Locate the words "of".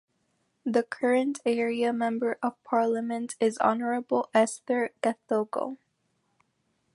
2.41-2.55